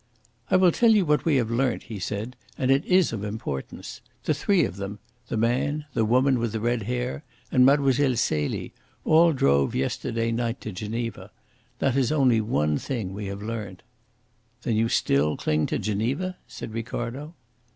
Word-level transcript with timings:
"I 0.49 0.55
will 0.55 0.71
tell 0.71 0.89
you 0.89 1.05
what 1.05 1.25
we 1.25 1.35
have 1.35 1.51
learnt," 1.51 1.83
he 1.83 1.99
said, 1.99 2.35
"and 2.57 2.71
it 2.71 2.83
is 2.85 3.13
of 3.13 3.23
importance. 3.23 4.01
The 4.23 4.33
three 4.33 4.65
of 4.65 4.77
them 4.77 4.97
the 5.27 5.37
man, 5.37 5.85
the 5.93 6.03
woman 6.03 6.39
with 6.39 6.53
the 6.53 6.59
red 6.59 6.81
hair, 6.81 7.23
and 7.51 7.63
Mlle. 7.67 7.93
Celie 8.15 8.73
all 9.05 9.31
drove 9.31 9.75
yesterday 9.75 10.31
night 10.31 10.59
to 10.61 10.71
Geneva. 10.71 11.29
That 11.77 11.95
is 11.95 12.11
only 12.11 12.41
one 12.41 12.79
thing 12.79 13.13
we 13.13 13.27
have 13.27 13.43
learnt." 13.43 13.83
"Then 14.63 14.75
you 14.75 14.89
still 14.89 15.37
cling 15.37 15.67
to 15.67 15.77
Geneva?" 15.77 16.35
said 16.47 16.73
Ricardo. 16.73 17.35